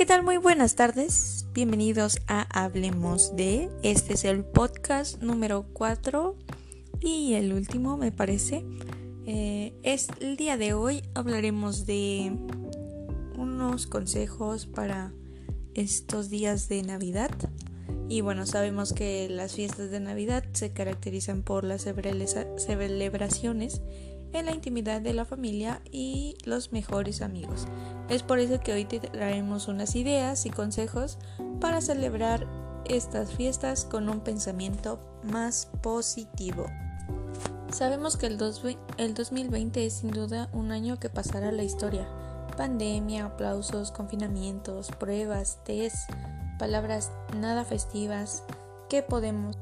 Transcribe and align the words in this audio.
¿qué 0.00 0.06
tal? 0.06 0.22
Muy 0.22 0.38
buenas 0.38 0.76
tardes. 0.76 1.44
Bienvenidos 1.52 2.20
a 2.26 2.64
Hablemos 2.64 3.36
de. 3.36 3.68
Este 3.82 4.14
es 4.14 4.24
el 4.24 4.44
podcast 4.44 5.20
número 5.20 5.66
4 5.74 6.36
y 7.00 7.34
el 7.34 7.52
último, 7.52 7.98
me 7.98 8.10
parece. 8.10 8.64
Eh, 9.26 9.74
es 9.82 10.08
el 10.20 10.36
día 10.36 10.56
de 10.56 10.72
hoy. 10.72 11.02
Hablaremos 11.14 11.84
de 11.84 12.32
unos 13.36 13.86
consejos 13.86 14.66
para 14.66 15.12
estos 15.74 16.30
días 16.30 16.70
de 16.70 16.82
Navidad. 16.82 17.30
Y 18.08 18.22
bueno, 18.22 18.46
sabemos 18.46 18.94
que 18.94 19.28
las 19.28 19.54
fiestas 19.54 19.90
de 19.90 20.00
Navidad 20.00 20.44
se 20.52 20.72
caracterizan 20.72 21.42
por 21.42 21.64
las 21.64 21.82
celebraciones 21.82 23.82
en 24.32 24.46
la 24.46 24.52
intimidad 24.52 25.00
de 25.00 25.12
la 25.12 25.24
familia 25.24 25.80
y 25.90 26.36
los 26.44 26.72
mejores 26.72 27.22
amigos. 27.22 27.66
Es 28.08 28.22
por 28.22 28.38
eso 28.38 28.60
que 28.60 28.72
hoy 28.72 28.84
te 28.84 29.00
traemos 29.00 29.68
unas 29.68 29.96
ideas 29.96 30.46
y 30.46 30.50
consejos 30.50 31.18
para 31.60 31.80
celebrar 31.80 32.46
estas 32.84 33.32
fiestas 33.32 33.84
con 33.84 34.08
un 34.08 34.20
pensamiento 34.20 34.98
más 35.22 35.70
positivo. 35.82 36.66
Sabemos 37.72 38.16
que 38.16 38.26
el, 38.26 38.36
2020 38.36 39.86
es 39.86 39.92
sin 39.92 40.10
duda 40.10 40.48
un 40.52 40.72
año 40.72 40.98
que 40.98 41.08
pasará 41.08 41.52
la 41.52 41.62
historia. 41.62 42.08
Pandemia, 42.56 43.26
aplausos, 43.26 43.92
confinamientos, 43.92 44.90
pruebas, 44.90 45.58
test, 45.64 46.10
palabras 46.58 47.12
nada 47.38 47.64
festivas 47.64 48.42
que 48.88 49.02
podemos 49.02 49.56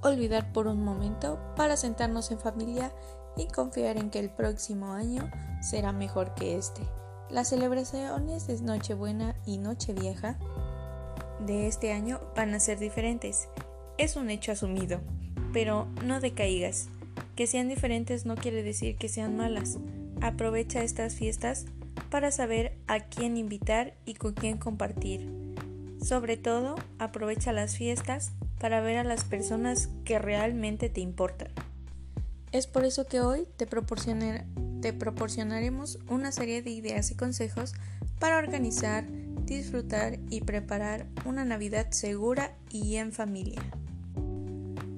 olvidar 0.00 0.52
por 0.52 0.68
un 0.68 0.84
momento 0.84 1.40
para 1.56 1.76
sentarnos 1.76 2.30
en 2.30 2.38
familia 2.38 2.92
y 3.38 3.46
confiar 3.46 3.96
en 3.96 4.10
que 4.10 4.18
el 4.18 4.28
próximo 4.28 4.92
año 4.92 5.30
será 5.62 5.92
mejor 5.92 6.34
que 6.34 6.56
este. 6.58 6.82
Las 7.30 7.48
celebraciones 7.48 8.46
de 8.46 8.60
Nochebuena 8.60 9.36
y 9.46 9.58
Nochevieja 9.58 10.38
de 11.46 11.66
este 11.66 11.92
año 11.92 12.20
van 12.34 12.54
a 12.54 12.60
ser 12.60 12.78
diferentes. 12.78 13.48
Es 13.96 14.16
un 14.16 14.30
hecho 14.30 14.52
asumido, 14.52 15.00
pero 15.52 15.86
no 16.04 16.20
decaigas. 16.20 16.88
Que 17.36 17.46
sean 17.46 17.68
diferentes 17.68 18.26
no 18.26 18.34
quiere 18.34 18.62
decir 18.62 18.96
que 18.96 19.08
sean 19.08 19.36
malas. 19.36 19.78
Aprovecha 20.20 20.82
estas 20.82 21.14
fiestas 21.14 21.66
para 22.10 22.30
saber 22.32 22.76
a 22.86 23.00
quién 23.00 23.36
invitar 23.36 23.94
y 24.04 24.14
con 24.14 24.34
quién 24.34 24.56
compartir. 24.56 25.28
Sobre 26.02 26.36
todo, 26.36 26.76
aprovecha 26.98 27.52
las 27.52 27.76
fiestas 27.76 28.32
para 28.60 28.80
ver 28.80 28.98
a 28.98 29.04
las 29.04 29.24
personas 29.24 29.88
que 30.04 30.18
realmente 30.18 30.88
te 30.88 31.00
importan. 31.00 31.48
Es 32.50 32.66
por 32.66 32.84
eso 32.84 33.06
que 33.06 33.20
hoy 33.20 33.46
te, 33.56 33.66
proporcionaremos 33.66 35.98
una 36.08 36.32
serie 36.32 36.62
de 36.62 36.70
ideas 36.70 37.10
y 37.10 37.14
consejos 37.14 37.74
para 38.18 38.38
organizar, 38.38 39.04
disfrutar 39.44 40.18
y 40.30 40.40
preparar 40.40 41.06
una 41.26 41.44
Navidad 41.44 41.90
segura 41.90 42.56
y 42.70 42.96
en 42.96 43.12
familia. 43.12 43.60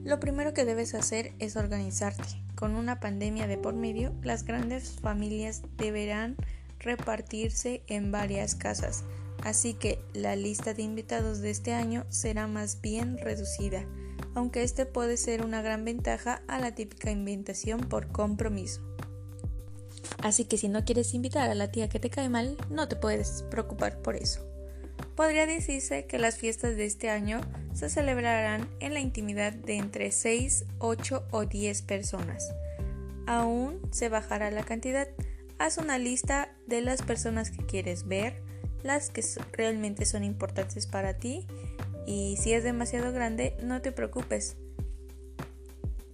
Lo 0.04 0.20
primero 0.20 0.54
que 0.54 0.64
debes 0.64 0.94
hacer 0.94 1.32
es 1.40 1.56
organizarte. 1.56 2.40
Con 2.54 2.76
una 2.76 3.00
pandemia 3.00 3.48
de 3.48 3.58
por 3.58 3.74
medio, 3.74 4.14
las 4.22 4.44
grandes 4.44 4.92
familias 5.00 5.62
deberán 5.76 6.36
repartirse 6.78 7.82
en 7.88 8.12
varias 8.12 8.54
casas, 8.54 9.02
así 9.42 9.74
que 9.74 9.98
la 10.14 10.36
lista 10.36 10.72
de 10.72 10.82
invitados 10.82 11.40
de 11.40 11.50
este 11.50 11.74
año 11.74 12.06
será 12.10 12.46
más 12.46 12.80
bien 12.80 13.18
reducida 13.18 13.84
aunque 14.34 14.62
este 14.62 14.86
puede 14.86 15.16
ser 15.16 15.44
una 15.44 15.62
gran 15.62 15.84
ventaja 15.84 16.42
a 16.46 16.58
la 16.58 16.74
típica 16.74 17.10
invitación 17.10 17.80
por 17.80 18.08
compromiso. 18.08 18.80
Así 20.22 20.44
que 20.44 20.58
si 20.58 20.68
no 20.68 20.84
quieres 20.84 21.14
invitar 21.14 21.50
a 21.50 21.54
la 21.54 21.70
tía 21.70 21.88
que 21.88 22.00
te 22.00 22.10
cae 22.10 22.28
mal, 22.28 22.56
no 22.68 22.88
te 22.88 22.96
puedes 22.96 23.42
preocupar 23.50 24.02
por 24.02 24.16
eso. 24.16 24.46
Podría 25.16 25.46
decirse 25.46 26.06
que 26.06 26.18
las 26.18 26.36
fiestas 26.36 26.76
de 26.76 26.84
este 26.84 27.10
año 27.10 27.40
se 27.74 27.88
celebrarán 27.88 28.68
en 28.80 28.94
la 28.94 29.00
intimidad 29.00 29.52
de 29.52 29.76
entre 29.76 30.12
6, 30.12 30.66
8 30.78 31.26
o 31.30 31.44
10 31.46 31.82
personas. 31.82 32.52
Aún 33.26 33.80
se 33.90 34.08
bajará 34.08 34.50
la 34.50 34.64
cantidad. 34.64 35.08
Haz 35.58 35.78
una 35.78 35.98
lista 35.98 36.54
de 36.66 36.80
las 36.80 37.02
personas 37.02 37.50
que 37.50 37.64
quieres 37.64 38.06
ver, 38.06 38.42
las 38.82 39.10
que 39.10 39.22
realmente 39.52 40.06
son 40.06 40.24
importantes 40.24 40.86
para 40.86 41.14
ti 41.14 41.46
y 42.06 42.36
si 42.38 42.52
es 42.52 42.64
demasiado 42.64 43.12
grande, 43.12 43.56
no 43.62 43.80
te 43.80 43.92
preocupes. 43.92 44.56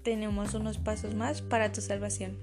Tenemos 0.02 0.54
unos 0.54 0.78
pasos 0.78 1.14
más 1.14 1.42
para 1.42 1.72
tu 1.72 1.80
salvación. 1.80 2.38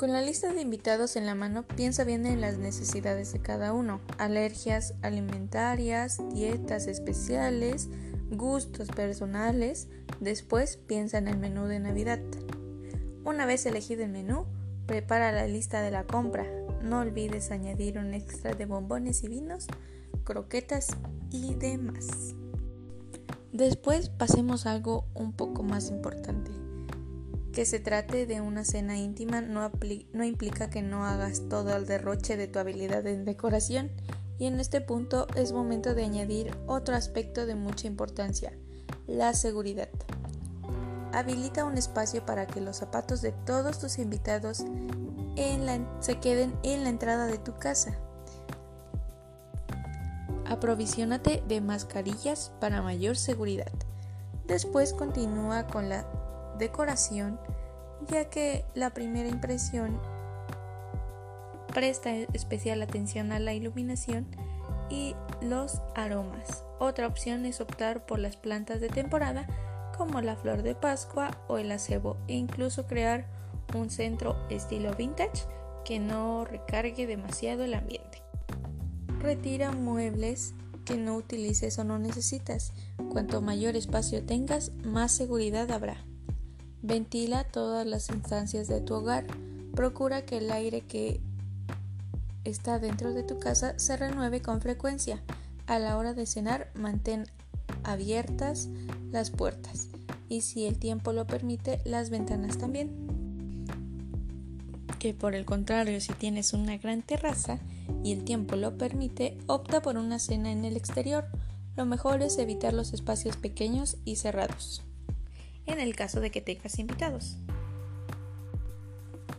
Con 0.00 0.12
la 0.12 0.22
lista 0.22 0.50
de 0.52 0.62
invitados 0.62 1.16
en 1.16 1.26
la 1.26 1.34
mano, 1.34 1.66
piensa 1.66 2.04
bien 2.04 2.24
en 2.24 2.40
las 2.40 2.56
necesidades 2.56 3.34
de 3.34 3.40
cada 3.40 3.74
uno. 3.74 4.00
Alergias 4.16 4.94
alimentarias, 5.02 6.22
dietas 6.32 6.86
especiales, 6.86 7.90
gustos 8.30 8.88
personales. 8.88 9.88
Después 10.18 10.78
piensa 10.78 11.18
en 11.18 11.28
el 11.28 11.36
menú 11.36 11.66
de 11.66 11.80
Navidad. 11.80 12.18
Una 13.24 13.44
vez 13.44 13.66
elegido 13.66 14.02
el 14.02 14.10
menú, 14.10 14.46
prepara 14.86 15.32
la 15.32 15.46
lista 15.46 15.82
de 15.82 15.90
la 15.90 16.04
compra. 16.04 16.46
No 16.82 17.00
olvides 17.00 17.50
añadir 17.50 17.98
un 17.98 18.14
extra 18.14 18.54
de 18.54 18.64
bombones 18.64 19.22
y 19.22 19.28
vinos 19.28 19.66
croquetas 20.30 20.86
y 21.32 21.54
demás. 21.54 22.06
Después 23.52 24.10
pasemos 24.10 24.64
a 24.64 24.70
algo 24.70 25.06
un 25.12 25.32
poco 25.32 25.64
más 25.64 25.90
importante. 25.90 26.52
Que 27.52 27.64
se 27.64 27.80
trate 27.80 28.26
de 28.26 28.40
una 28.40 28.64
cena 28.64 28.96
íntima 28.96 29.40
no, 29.40 29.68
implica 30.22 30.70
que 30.70 30.82
no 30.82 31.04
hagas 31.04 31.48
todo 31.48 31.76
el 31.76 31.84
derroche 31.84 32.36
de 32.36 32.46
tu 32.46 32.60
habilidad 32.60 33.04
en 33.08 33.24
decoración 33.24 33.90
y 34.38 34.46
en 34.46 34.60
este 34.60 34.80
punto 34.80 35.26
es 35.34 35.52
momento 35.52 35.94
de 35.96 36.04
añadir 36.04 36.56
otro 36.68 36.94
aspecto 36.94 37.44
de 37.44 37.56
mucha 37.56 37.88
importancia, 37.88 38.52
la 39.08 39.34
seguridad. 39.34 39.88
Habilita 41.12 41.64
un 41.64 41.76
espacio 41.76 42.24
para 42.24 42.46
que 42.46 42.60
los 42.60 42.76
zapatos 42.76 43.20
de 43.20 43.32
todos 43.32 43.80
tus 43.80 43.98
invitados 43.98 44.64
se 45.98 46.20
queden 46.20 46.54
en 46.62 46.84
la 46.84 46.90
entrada 46.90 47.26
de 47.26 47.38
tu 47.38 47.56
casa. 47.56 47.98
Aprovisionate 50.50 51.42
de 51.48 51.60
mascarillas 51.60 52.52
para 52.60 52.82
mayor 52.82 53.16
seguridad. 53.16 53.72
Después 54.46 54.92
continúa 54.92 55.68
con 55.68 55.88
la 55.88 56.06
decoración, 56.58 57.40
ya 58.08 58.26
que 58.26 58.64
la 58.74 58.90
primera 58.90 59.28
impresión 59.28 59.98
presta 61.72 62.10
especial 62.10 62.82
atención 62.82 63.32
a 63.32 63.38
la 63.38 63.54
iluminación 63.54 64.26
y 64.90 65.14
los 65.40 65.80
aromas. 65.94 66.64
Otra 66.80 67.06
opción 67.06 67.46
es 67.46 67.60
optar 67.60 68.04
por 68.04 68.18
las 68.18 68.36
plantas 68.36 68.80
de 68.80 68.88
temporada 68.88 69.46
como 69.96 70.20
la 70.20 70.36
flor 70.36 70.62
de 70.62 70.74
Pascua 70.74 71.30
o 71.46 71.58
el 71.58 71.70
acebo 71.70 72.16
e 72.26 72.34
incluso 72.34 72.86
crear 72.86 73.26
un 73.74 73.88
centro 73.88 74.36
estilo 74.50 74.94
vintage 74.94 75.46
que 75.84 76.00
no 76.00 76.44
recargue 76.44 77.06
demasiado 77.06 77.64
el 77.64 77.74
ambiente. 77.74 78.29
Retira 79.20 79.72
muebles 79.72 80.54
que 80.84 80.96
no 80.96 81.16
utilices 81.16 81.78
o 81.78 81.84
no 81.84 81.98
necesitas. 81.98 82.72
Cuanto 83.10 83.42
mayor 83.42 83.76
espacio 83.76 84.24
tengas, 84.24 84.72
más 84.84 85.12
seguridad 85.12 85.70
habrá. 85.70 85.98
Ventila 86.82 87.44
todas 87.44 87.86
las 87.86 88.08
instancias 88.08 88.66
de 88.66 88.80
tu 88.80 88.94
hogar. 88.94 89.26
Procura 89.74 90.22
que 90.22 90.38
el 90.38 90.50
aire 90.50 90.80
que 90.80 91.20
está 92.44 92.78
dentro 92.78 93.12
de 93.12 93.22
tu 93.22 93.38
casa 93.38 93.78
se 93.78 93.96
renueve 93.96 94.42
con 94.42 94.60
frecuencia. 94.60 95.22
A 95.66 95.78
la 95.78 95.96
hora 95.96 96.14
de 96.14 96.26
cenar, 96.26 96.70
mantén 96.74 97.26
abiertas 97.84 98.68
las 99.12 99.30
puertas 99.30 99.90
y 100.30 100.42
si 100.42 100.64
el 100.64 100.78
tiempo 100.78 101.12
lo 101.12 101.26
permite, 101.26 101.80
las 101.84 102.08
ventanas 102.08 102.56
también. 102.56 102.88
Que 104.98 105.12
por 105.12 105.34
el 105.34 105.44
contrario, 105.44 106.00
si 106.00 106.12
tienes 106.14 106.52
una 106.52 106.78
gran 106.78 107.02
terraza, 107.02 107.58
y 108.02 108.12
el 108.12 108.24
tiempo 108.24 108.56
lo 108.56 108.76
permite, 108.76 109.38
opta 109.46 109.82
por 109.82 109.96
una 109.96 110.18
cena 110.18 110.52
en 110.52 110.64
el 110.64 110.76
exterior. 110.76 111.24
Lo 111.76 111.86
mejor 111.86 112.22
es 112.22 112.38
evitar 112.38 112.72
los 112.72 112.92
espacios 112.92 113.36
pequeños 113.36 113.96
y 114.04 114.16
cerrados, 114.16 114.82
en 115.66 115.80
el 115.80 115.94
caso 115.96 116.20
de 116.20 116.30
que 116.30 116.40
tengas 116.40 116.78
invitados. 116.78 117.36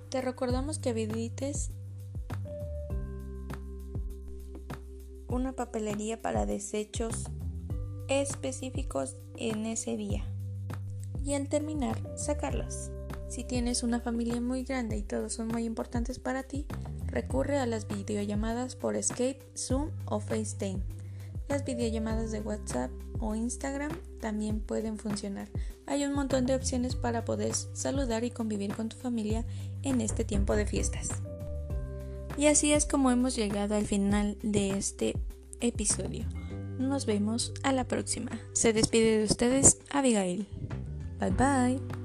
Te 0.10 0.22
recordamos 0.22 0.80
que 0.80 0.90
habilites 0.90 1.72
una 5.28 5.54
papelería 5.54 6.22
para 6.22 6.46
desechos 6.46 7.26
específicos 8.10 9.16
en 9.38 9.66
ese 9.66 9.96
día 9.96 10.26
y 11.24 11.34
al 11.34 11.48
terminar 11.48 11.98
sacarlos. 12.18 12.92
Si 13.30 13.46
tienes 13.46 13.84
una 13.84 14.02
familia 14.02 14.42
muy 14.42 14.64
grande 14.64 14.98
y 14.98 15.04
todos 15.04 15.34
son 15.34 15.48
muy 15.48 15.64
importantes 15.64 16.20
para 16.20 16.44
ti, 16.44 16.66
Recurre 17.12 17.60
a 17.60 17.66
las 17.66 17.88
videollamadas 17.88 18.76
por 18.76 19.02
Skype, 19.02 19.46
Zoom 19.56 19.92
o 20.06 20.20
FaceTime. 20.20 20.82
Las 21.50 21.66
videollamadas 21.66 22.32
de 22.32 22.40
WhatsApp 22.40 22.90
o 23.20 23.36
Instagram 23.36 23.92
también 24.22 24.62
pueden 24.62 24.98
funcionar. 24.98 25.50
Hay 25.86 26.06
un 26.06 26.14
montón 26.14 26.46
de 26.46 26.56
opciones 26.56 26.96
para 26.96 27.26
poder 27.26 27.54
saludar 27.54 28.24
y 28.24 28.32
convivir 28.32 28.74
con 28.74 28.88
tu 28.88 28.96
familia 28.96 29.46
en 29.84 30.00
este 30.00 30.24
tiempo 30.24 30.56
de 30.56 30.66
fiestas. 30.66 31.10
Y 32.38 32.46
así 32.48 32.72
es 32.72 32.86
como 32.86 33.12
hemos 33.12 33.36
llegado 33.36 33.76
al 33.76 33.86
final 33.86 34.38
de 34.42 34.72
este 34.72 35.18
episodio. 35.60 36.26
Nos 36.80 37.06
vemos 37.06 37.54
a 37.64 37.74
la 37.74 37.84
próxima. 37.84 38.32
Se 38.54 38.72
despide 38.72 39.18
de 39.18 39.26
ustedes 39.26 39.80
Abigail. 39.92 40.48
Bye 41.20 41.32
bye. 41.32 42.01